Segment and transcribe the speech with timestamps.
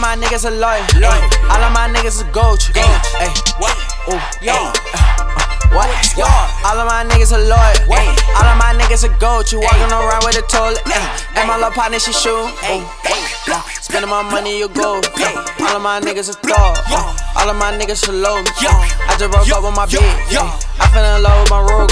[0.00, 0.82] my niggas are loyal.
[1.50, 2.62] All of my niggas is gold.
[2.74, 3.76] Hey, What?
[4.08, 4.54] ooh, Yo.
[5.70, 5.86] what?
[6.16, 6.26] Yo,
[6.66, 7.78] all of my niggas are loyal.
[8.34, 9.52] All of my niggas are gold.
[9.52, 10.82] You walking around with a toilet.
[11.36, 12.32] And my little partner, she shoot.
[12.32, 13.54] Ooh, yeah.
[13.54, 15.06] Uh, spending my money, you gold.
[15.60, 16.78] All of my niggas are thug.
[16.90, 18.42] Uh, all of my niggas are low.
[18.42, 20.02] I just broke up with my bitch.
[20.80, 21.90] I fell in love with my Rogue.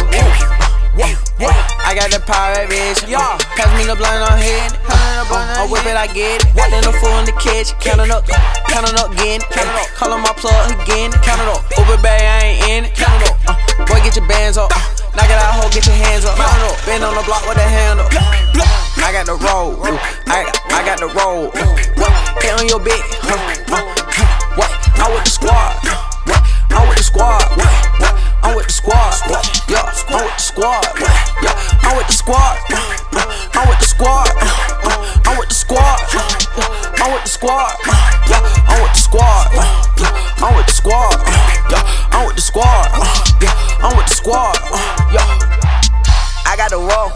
[1.98, 3.02] I got the power, bitch.
[3.58, 4.70] Pass me the blunt on head.
[4.86, 6.46] I whip it, I get it.
[6.54, 7.74] Walked in the fool in the kitchen.
[7.82, 8.22] Counting up,
[8.70, 9.42] counting up again.
[9.98, 11.10] Calling my plug again.
[11.26, 11.66] Count it up.
[11.74, 12.94] Uber bag, I ain't in it.
[12.94, 13.50] Count it up.
[13.50, 14.70] Uh, boy, get your bands up.
[15.18, 16.38] Knock it out, hoe, get your hands up.
[16.38, 16.78] Count it up.
[16.86, 18.06] Been on the block with a handle.
[19.02, 19.74] I got the roll.
[20.30, 21.50] I, I got the roll.
[21.98, 22.14] What?
[22.38, 23.02] Hit on your bitch.
[24.54, 24.70] What?
[25.02, 25.74] I'm with the squad.
[26.30, 26.46] What?
[26.70, 27.42] I'm with the squad.
[27.58, 28.14] What?
[28.46, 29.18] I'm with the squad.
[29.66, 30.86] Yeah, I'm with the squad.
[37.38, 37.78] Squad.
[38.26, 39.46] Yeah, I'm with the squad.
[39.54, 41.14] Yeah, I'm with the squad.
[41.70, 42.90] Yeah, I'm with the squad.
[43.38, 44.58] Yeah, I'm with the squad.
[45.14, 45.22] Yeah.
[46.42, 47.14] I got the roll.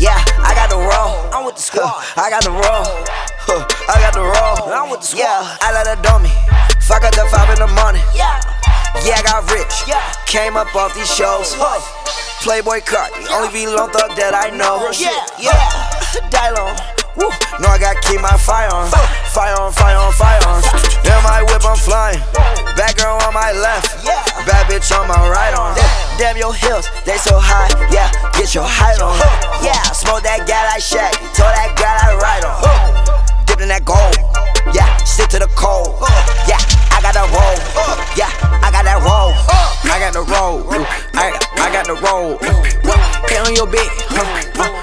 [0.00, 1.20] Yeah, I got the roll.
[1.36, 2.00] I'm with the squad.
[2.16, 2.88] I got the roll.
[3.92, 4.72] I got the roll.
[4.72, 5.20] I'm with the squad.
[5.20, 6.32] Yeah, I let her do me.
[6.88, 8.00] Fuck up the five in the morning.
[8.16, 8.40] Yeah,
[9.04, 9.84] yeah, I got rich.
[9.84, 11.52] Yeah, came up off these shows.
[11.60, 11.76] Huh.
[12.40, 14.88] Playboi Carti, only VLONE Thug that I know.
[14.96, 15.60] Yeah, yeah,
[16.16, 16.72] To die long.
[17.20, 17.28] Woo.
[17.60, 18.88] No, I got keep my fire on.
[19.38, 20.58] Fire on, fire on, fire on.
[21.06, 22.18] In my whip, I'm flying.
[22.74, 24.02] Bad girl on my left.
[24.42, 25.78] Bad bitch on my right arm.
[26.18, 27.70] Damn, your heels, they so high.
[27.94, 29.14] Yeah, get your height on.
[29.62, 31.14] Yeah, smoke that guy like Shaq.
[31.38, 33.46] Told that guy I ride on.
[33.46, 34.18] Dipped in that gold.
[34.74, 36.02] Yeah, stick to the cold.
[36.50, 36.58] Yeah,
[36.90, 37.54] I got that roll.
[38.18, 39.38] Yeah, I got that roll.
[39.86, 40.66] I got the roll.
[41.14, 41.30] I,
[41.62, 42.42] I got the roll.
[43.30, 44.77] Hit on your bitch.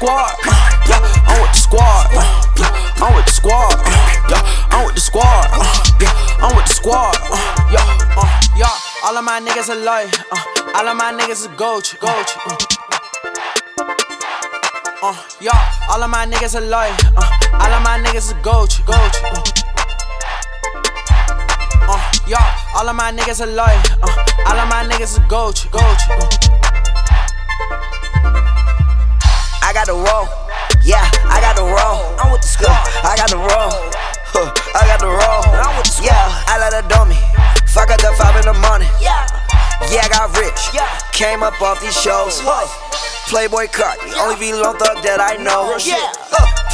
[0.00, 0.32] Squad.
[0.88, 0.96] Yeah,
[1.28, 2.08] I'm with the squad.
[2.56, 3.76] Yeah, I'm with the squad.
[4.32, 4.40] Yeah,
[4.72, 5.44] I'm with the squad.
[6.00, 7.16] Yeah, I'm with the squad.
[7.68, 7.84] Yeah,
[8.16, 9.04] uh, yeah.
[9.04, 10.08] All of my niggas are loyal.
[10.32, 10.40] Uh,
[10.76, 11.84] all of my niggas is gold.
[12.00, 12.28] Gold.
[12.46, 12.56] Uh.
[15.02, 16.96] Uh, yeah, all of my niggas are loyal.
[17.16, 17.28] Uh,
[17.60, 18.72] all of my niggas is gold.
[18.86, 19.14] Gold.
[19.22, 19.42] Uh.
[21.92, 23.82] Uh, yeah, all of my niggas are loyal.
[24.02, 24.08] Uh,
[24.48, 25.60] all of my niggas is gold.
[25.70, 25.98] Gold.
[26.08, 26.50] Uh.
[29.80, 30.28] I got the roll.
[30.84, 32.04] Yeah, I got the roll.
[32.20, 32.76] I'm with the squad.
[33.00, 33.72] I got the roll.
[34.28, 35.40] Huh, I got the roll.
[35.56, 36.12] I'm with the squad.
[36.12, 37.16] Yeah, I let her me.
[37.64, 38.92] Fuck up the five in the morning.
[39.00, 39.24] Yeah,
[39.88, 40.76] yeah, I got rich.
[40.76, 40.84] Yeah,
[41.16, 42.44] came up off these shows.
[43.32, 45.72] Playboi Carti, only VLONE Thug that I know.
[45.72, 46.12] Oh, yeah,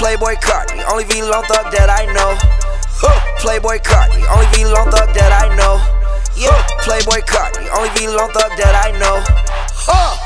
[0.02, 2.34] Playboi Carti, only VLONE Thug that I know.
[2.90, 5.78] Huh, Playboi Carti, only VLONE Thug that I know.
[6.34, 9.22] Yeah, Playboi Carti, only VLONE Thug that I know.
[9.78, 10.25] Huh.